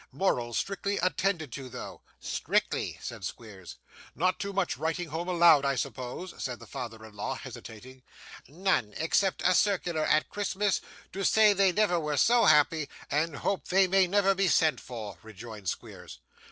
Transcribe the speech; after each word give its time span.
'Morals 0.11 0.57
strictly 0.57 0.97
attended 0.97 1.51
to, 1.51 1.69
though.' 1.69 2.01
'Strictly,' 2.19 2.97
said 2.99 3.23
Squeers. 3.23 3.75
'Not 4.15 4.39
too 4.39 4.51
much 4.51 4.75
writing 4.75 5.09
home 5.09 5.27
allowed, 5.27 5.63
I 5.63 5.75
suppose?' 5.75 6.33
said 6.39 6.57
the 6.59 6.65
father 6.65 7.05
in 7.05 7.15
law, 7.15 7.35
hesitating. 7.35 8.01
'None, 8.47 8.95
except 8.97 9.43
a 9.45 9.53
circular 9.53 10.03
at 10.05 10.27
Christmas, 10.27 10.81
to 11.13 11.23
say 11.23 11.53
they 11.53 11.71
never 11.71 11.99
were 11.99 12.17
so 12.17 12.45
happy, 12.45 12.89
and 13.11 13.35
hope 13.35 13.67
they 13.67 13.85
may 13.87 14.07
never 14.07 14.33
be 14.33 14.47
sent 14.47 14.79
for,' 14.81 15.19
rejoined 15.21 15.69
Squeers. 15.69 16.17